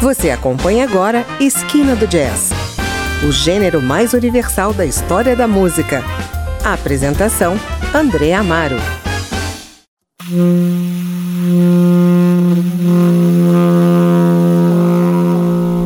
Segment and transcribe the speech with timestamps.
[0.00, 2.50] Você acompanha agora Esquina do Jazz,
[3.22, 6.02] o gênero mais universal da história da música.
[6.64, 7.54] A apresentação:
[7.94, 8.76] André Amaro.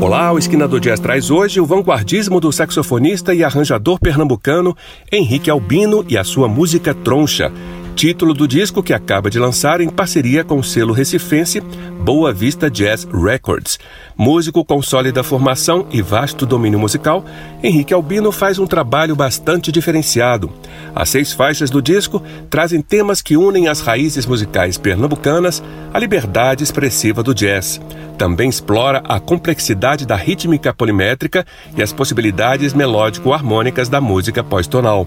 [0.01, 4.77] Olá, o Esquina do Jazz traz hoje o vanguardismo do saxofonista e arranjador pernambucano
[5.11, 7.53] Henrique Albino e a sua música Troncha,
[7.95, 12.69] título do disco que acaba de lançar em parceria com o selo recifense Boa Vista
[12.69, 13.79] Jazz Records.
[14.17, 17.25] Músico com sólida formação e vasto domínio musical,
[17.63, 20.51] Henrique Albino faz um trabalho bastante diferenciado.
[20.95, 26.65] As seis faixas do disco trazem temas que unem as raízes musicais pernambucanas à liberdade
[26.65, 27.81] expressiva do jazz.
[28.19, 35.07] Também explora a complexidade da rítmica polimétrica e as possibilidades melódico-harmônicas da música pós-tonal.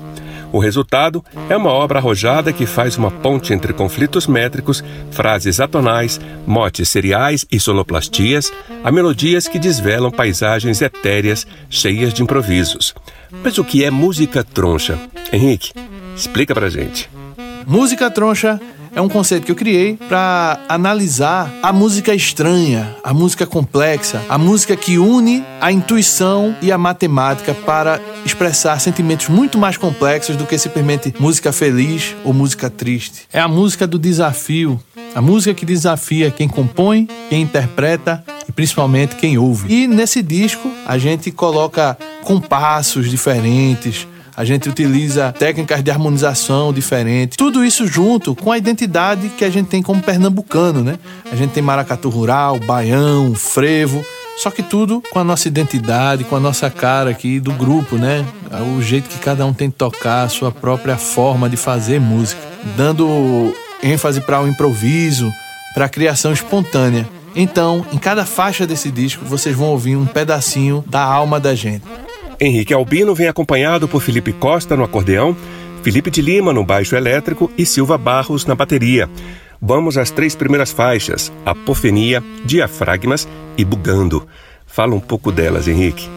[0.51, 6.19] O resultado é uma obra arrojada que faz uma ponte entre conflitos métricos, frases atonais,
[6.45, 8.51] motes seriais e sonoplastias,
[8.83, 12.95] a melodias que desvelam paisagens etéreas cheias de improvisos.
[13.43, 14.97] Mas o que é música troncha?
[15.31, 15.73] Henrique,
[16.15, 17.09] explica pra gente.
[17.65, 18.59] Música troncha
[18.97, 24.39] é um conceito que eu criei para analisar a música estranha, a música complexa, a
[24.39, 30.47] música que une a intuição e a matemática para expressar sentimentos muito mais complexos do
[30.47, 33.27] que simplesmente música feliz ou música triste.
[33.31, 34.81] É a música do desafio,
[35.13, 39.71] a música que desafia quem compõe, quem interpreta e principalmente quem ouve.
[39.71, 44.07] E nesse disco a gente coloca compassos diferentes,
[44.37, 47.35] a gente utiliza técnicas de harmonização diferentes.
[47.35, 50.99] Tudo isso junto com a identidade que a gente tem como pernambucano, né?
[51.31, 54.05] A gente tem maracatu rural, baião, frevo.
[54.37, 58.23] Só que tudo com a nossa identidade, com a nossa cara aqui do grupo, né?
[58.77, 62.39] O jeito que cada um tem de tocar, a sua própria forma de fazer música,
[62.75, 65.33] dando ênfase para o improviso,
[65.73, 67.09] para a criação espontânea.
[67.35, 71.83] Então, em cada faixa desse disco, vocês vão ouvir um pedacinho da alma da gente.
[72.39, 75.35] Henrique Albino vem acompanhado por Felipe Costa no acordeão,
[75.81, 79.09] Felipe de Lima no baixo elétrico e Silva Barros na bateria.
[79.59, 83.27] Vamos às três primeiras faixas: Apofenia, Diafragmas
[83.57, 84.27] e Bugando.
[84.67, 86.07] Fala um pouco delas, Henrique.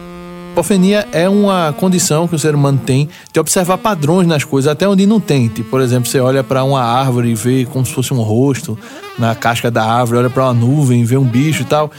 [0.51, 4.87] Apofenia é uma condição que o ser humano tem de observar padrões nas coisas, até
[4.87, 5.47] onde não tem.
[5.47, 8.77] Tipo, por exemplo, você olha para uma árvore e vê como se fosse um rosto
[9.17, 11.89] na casca da árvore, olha para uma nuvem e vê um bicho e tal.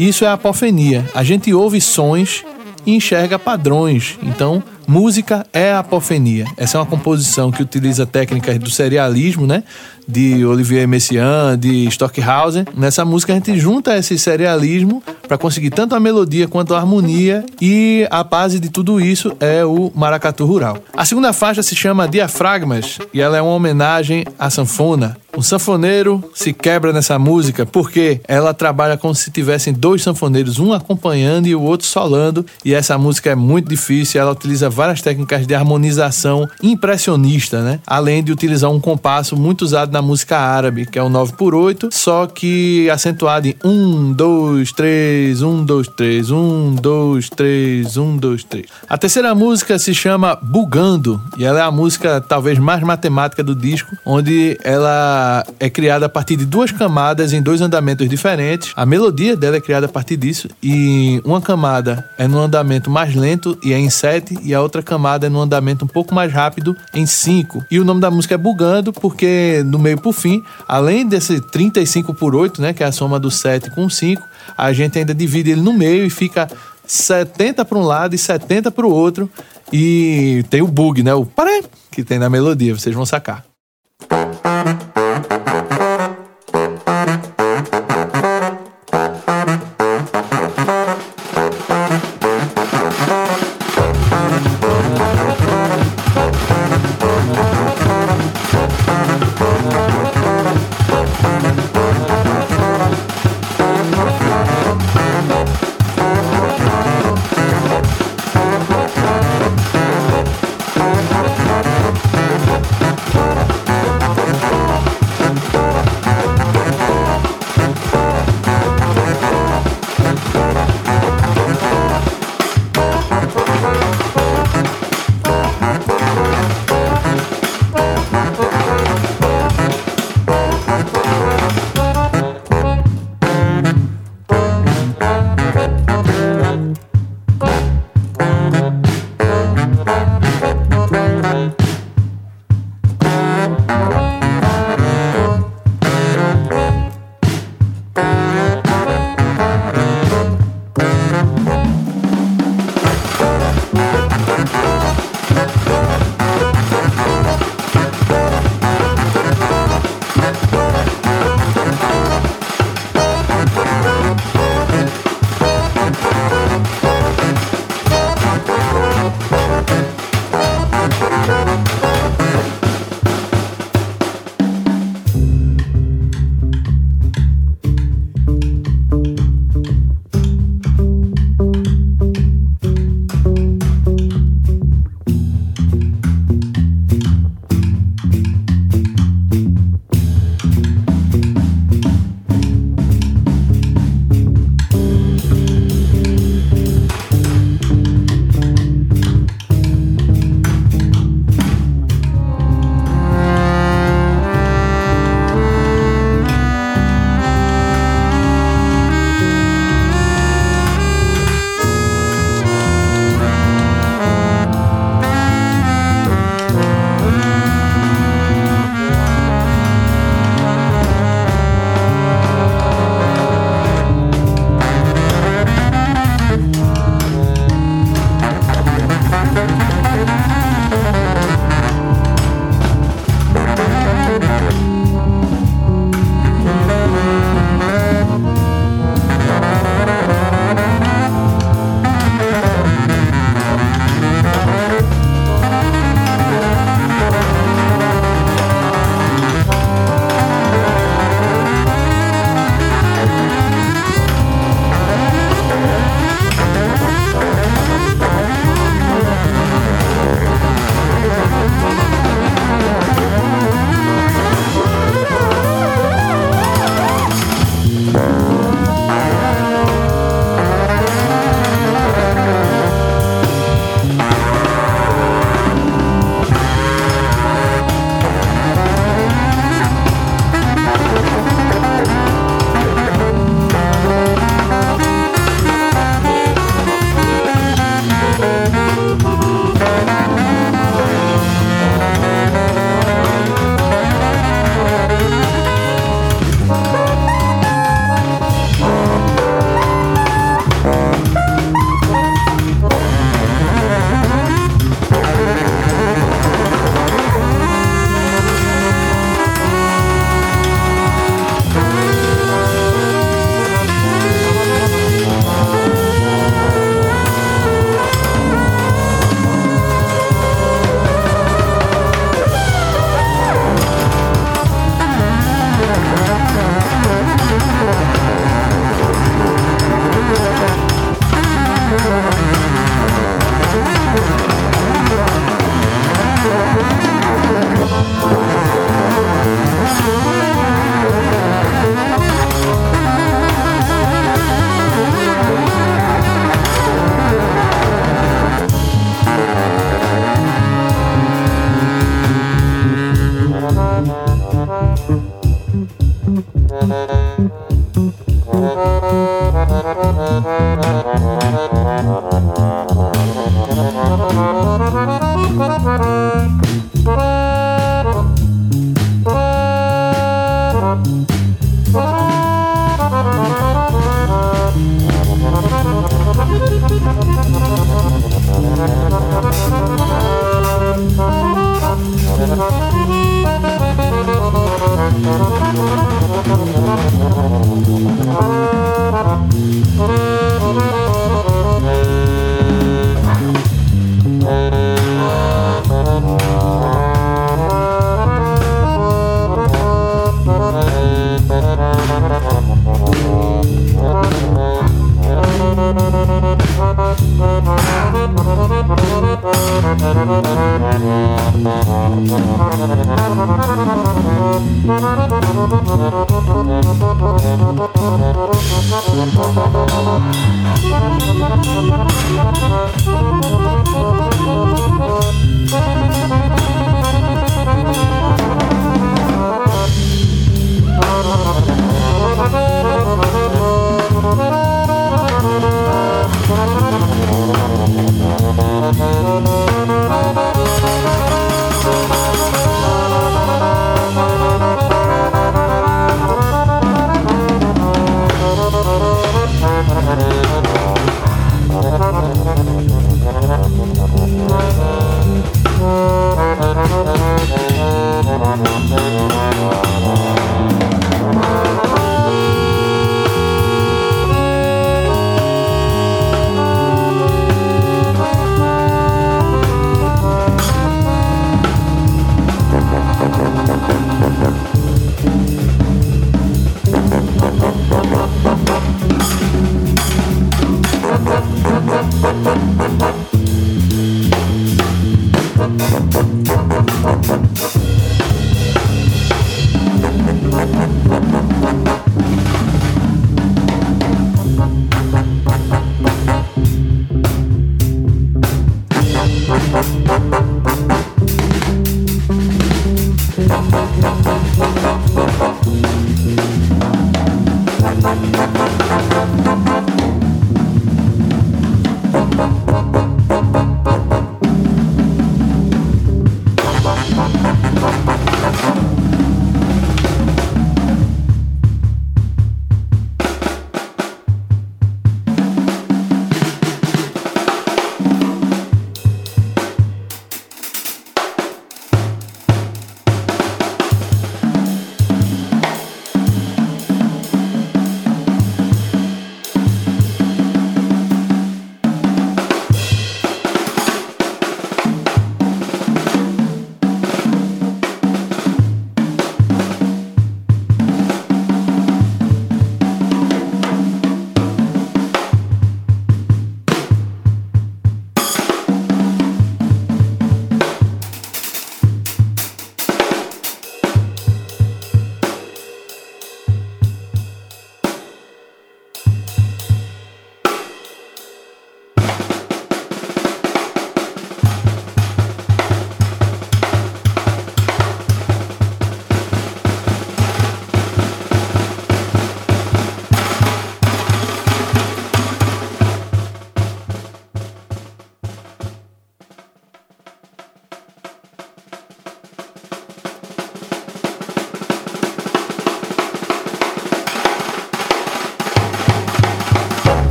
[0.00, 1.04] Isso é apofenia.
[1.14, 2.44] A gente ouve sons
[2.86, 4.18] e enxerga padrões.
[4.22, 6.44] Então, música é apofenia.
[6.56, 9.62] Essa é uma composição que utiliza técnicas do serialismo, né?
[10.08, 12.64] De Olivier Messiaen, de Stockhausen.
[12.74, 17.44] Nessa música a gente junta esse serialismo para conseguir tanto a melodia quanto a harmonia
[17.60, 20.78] e a base de tudo isso é o maracatu rural.
[20.96, 25.18] A segunda faixa se chama Diafragmas e ela é uma homenagem à sanfona.
[25.36, 30.72] O sanfoneiro se quebra nessa música porque ela trabalha como se tivessem dois sanfoneiros, um
[30.72, 35.46] acompanhando e o outro solando, e essa música é muito difícil, ela utiliza várias técnicas
[35.46, 37.78] de harmonização impressionista, né?
[37.86, 41.54] Além de utilizar um compasso muito usado na música árabe, que é o 9 por
[41.54, 48.16] 8 só que acentuado em 1, 2, 3, 1, 2, 3, 1, 2, 3, 1,
[48.16, 48.66] 2, 3.
[48.88, 53.54] A terceira música se chama Bugando, e ela é a música talvez mais matemática do
[53.54, 58.72] disco, onde ela é criada a partir de duas camadas em dois andamentos diferentes.
[58.76, 63.14] A melodia dela é criada a partir disso e uma camada é no andamento mais
[63.14, 66.32] lento e é em 7 e a outra camada é no andamento um pouco mais
[66.32, 67.64] rápido em 5.
[67.70, 72.14] E o nome da música é Bugando porque no meio por fim, além desse 35
[72.14, 74.22] por 8, né, que é a soma do 7 com 5,
[74.56, 76.48] a gente ainda divide ele no meio e fica
[76.86, 79.30] 70 para um lado e 70 para o outro.
[79.72, 81.14] E tem o bug, né?
[81.14, 83.47] O paré que tem na melodia, vocês vão sacar.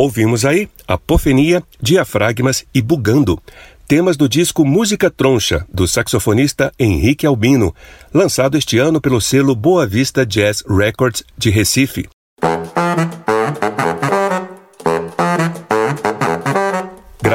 [0.00, 3.38] Ouvimos aí Apofenia, Diafragmas e Bugando,
[3.86, 7.74] temas do disco Música Troncha, do saxofonista Henrique Albino,
[8.10, 12.08] lançado este ano pelo selo Boa Vista Jazz Records de Recife.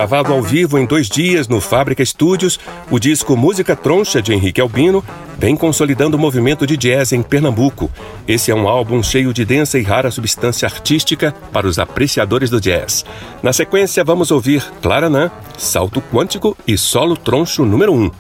[0.06, 2.60] Gravado ao vivo em dois dias no Fábrica Studios,
[2.92, 5.04] o disco Música Troncha de Henrique Albino
[5.36, 7.90] vem consolidando o movimento de jazz em Pernambuco.
[8.28, 12.62] Esse é um álbum cheio de densa e rara substância artística para os apreciadores do
[12.62, 13.04] jazz.
[13.42, 18.12] Na sequência, vamos ouvir Claranã, Salto Quântico e Solo Troncho número 1.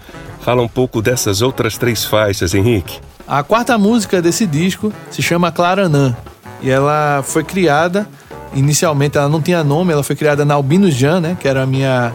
[0.41, 2.99] Fala um pouco dessas outras três faixas, Henrique.
[3.27, 6.17] A quarta música desse disco se chama Claranã
[6.63, 8.09] e ela foi criada
[8.53, 11.65] inicialmente ela não tinha nome, ela foi criada na Albino Jan, né, que era a
[11.65, 12.13] minha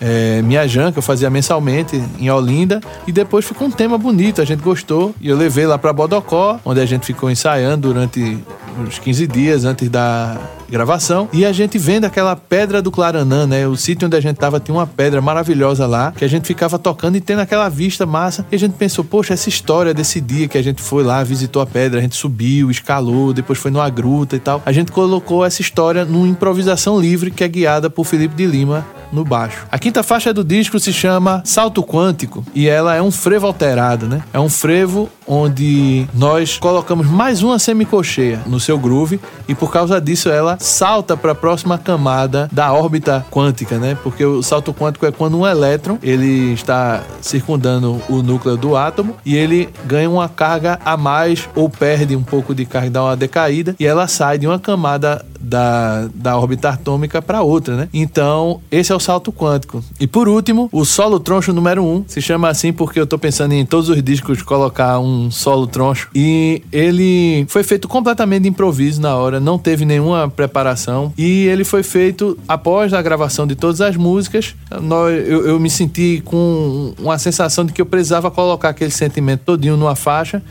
[0.00, 4.42] é, minha Jan, que eu fazia mensalmente em Olinda, e depois ficou um tema bonito,
[4.42, 8.38] a gente gostou, e eu levei lá para Bodocó, onde a gente ficou ensaiando durante
[8.78, 10.36] uns 15 dias antes da
[10.68, 13.66] gravação, e a gente vendo aquela pedra do Claranã, né?
[13.66, 16.78] O sítio onde a gente tava tinha uma pedra maravilhosa lá, que a gente ficava
[16.78, 20.48] tocando e tendo aquela vista massa, e a gente pensou, poxa, essa história desse dia
[20.48, 23.88] que a gente foi lá, visitou a pedra, a gente subiu, escalou, depois foi numa
[23.88, 24.62] gruta e tal.
[24.64, 28.84] A gente colocou essa história numa improvisação livre que é guiada por Felipe de Lima,
[29.12, 29.66] no baixo.
[29.70, 34.06] A quinta faixa do disco se chama Salto Quântico e ela é um frevo alterado,
[34.06, 34.22] né?
[34.32, 40.00] É um frevo onde nós colocamos mais uma semicocheia no seu groove e por causa
[40.00, 43.96] disso ela salta para a próxima camada da órbita quântica, né?
[44.02, 49.16] Porque o salto quântico é quando um elétron ele está circundando o núcleo do átomo
[49.24, 53.16] e ele ganha uma carga a mais ou perde um pouco de carga, dá uma
[53.16, 57.88] decaída e ela sai de uma camada da, da órbita atômica para outra, né?
[57.94, 59.82] Então, esse é o salto quântico.
[60.00, 63.18] E por último, o solo troncho número 1, um, se chama assim porque eu tô
[63.18, 66.08] pensando em todos os discos colocar um solo troncho.
[66.14, 71.12] E ele foi feito completamente de improviso na hora, não teve nenhuma preparação.
[71.16, 74.54] E ele foi feito após a gravação de todas as músicas.
[74.70, 79.76] Eu, eu me senti com uma sensação de que eu precisava colocar aquele sentimento todinho
[79.76, 80.42] numa faixa.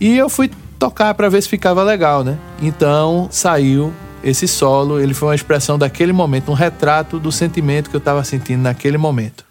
[0.00, 2.38] E eu fui tocar para ver se ficava legal, né?
[2.62, 7.96] Então saiu esse solo, ele foi uma expressão daquele momento, um retrato do sentimento que
[7.96, 9.49] eu estava sentindo naquele momento.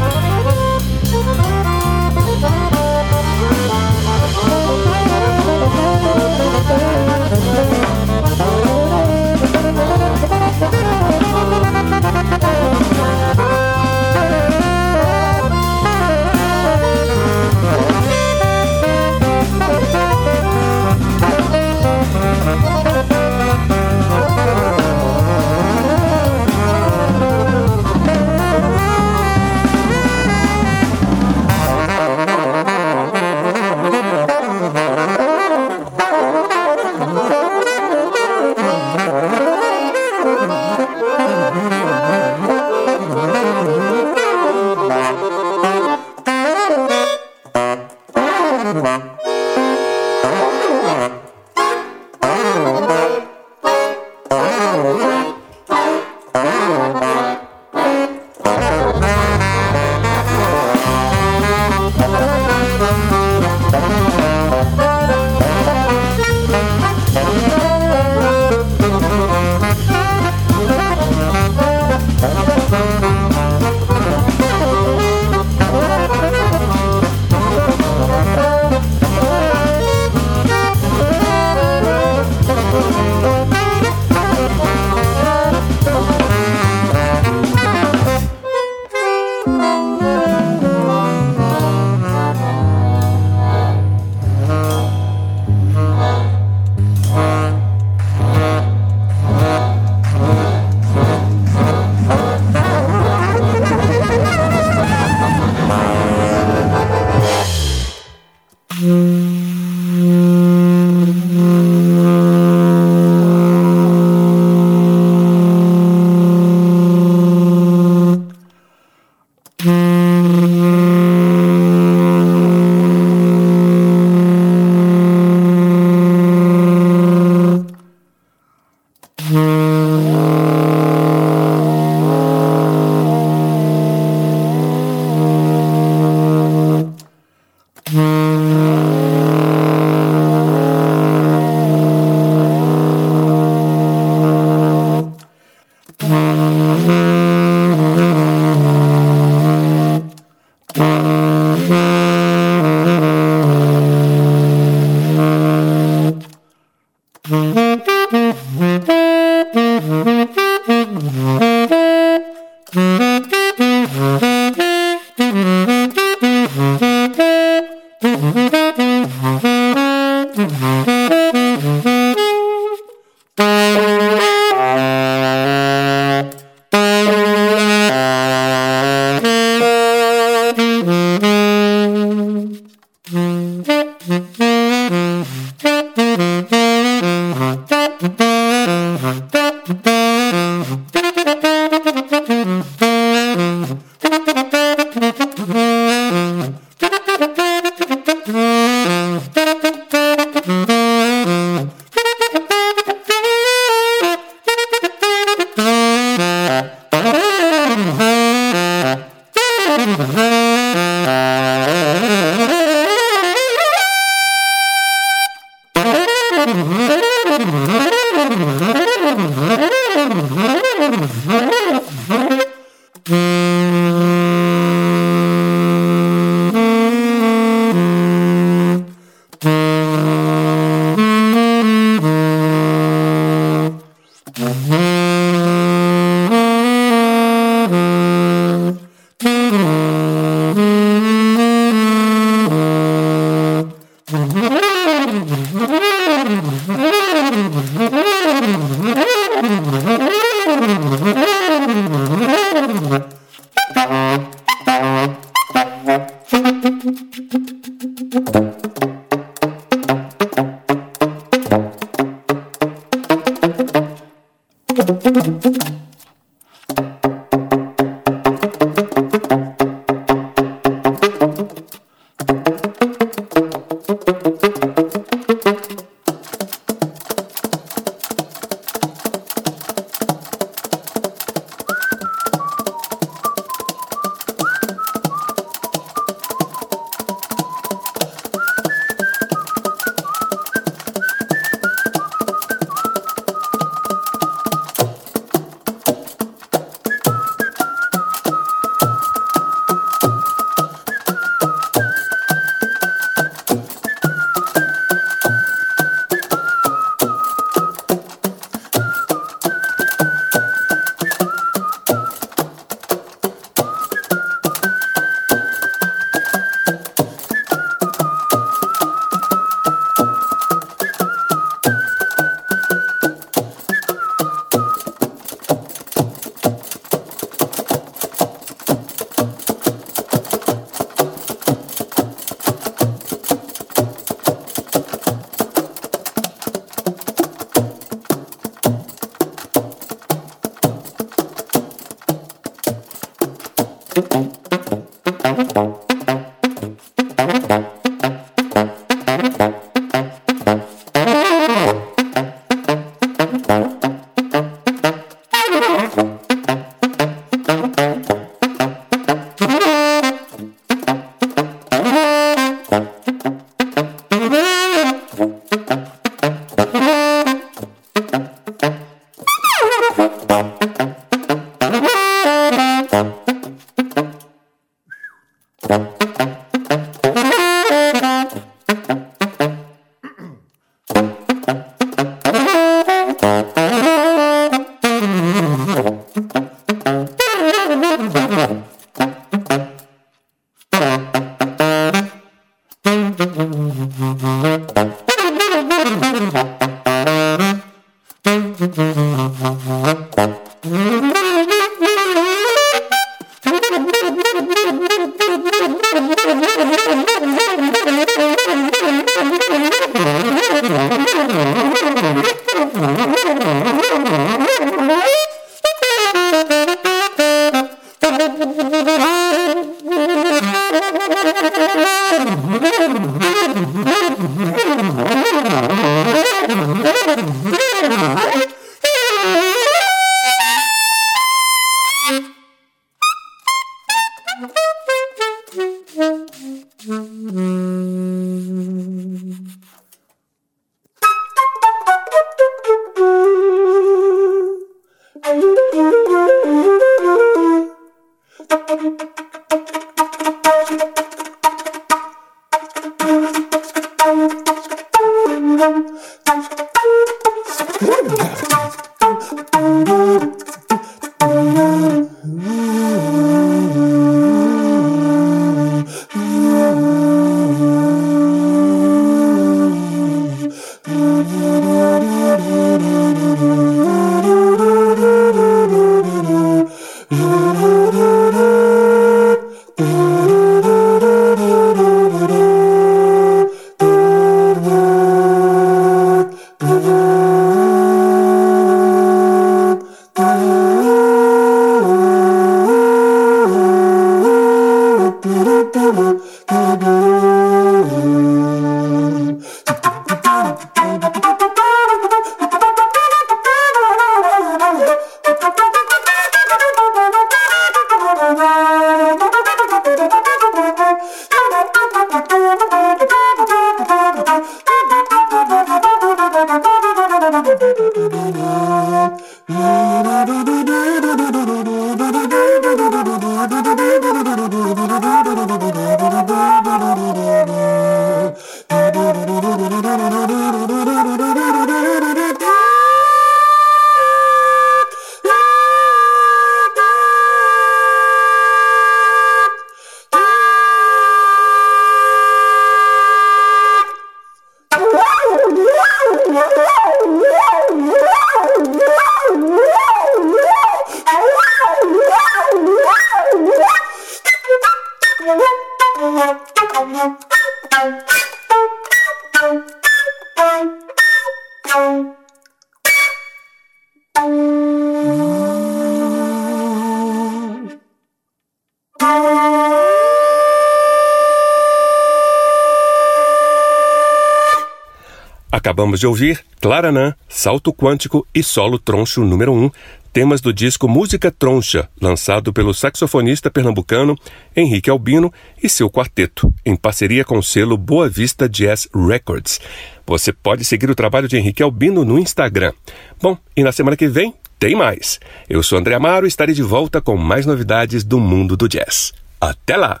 [575.84, 579.70] Acabamos de ouvir Claranã, Salto Quântico e Solo Troncho número 1,
[580.14, 584.16] temas do disco Música Troncha, lançado pelo saxofonista pernambucano
[584.56, 585.30] Henrique Albino
[585.62, 589.60] e seu quarteto, em parceria com o selo Boa Vista Jazz Records.
[590.06, 592.72] Você pode seguir o trabalho de Henrique Albino no Instagram.
[593.20, 595.20] Bom, e na semana que vem tem mais.
[595.50, 599.12] Eu sou André Amaro e estarei de volta com mais novidades do mundo do jazz.
[599.38, 600.00] Até lá!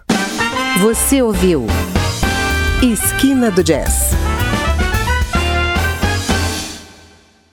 [0.80, 1.66] Você ouviu
[2.82, 4.14] Esquina do Jazz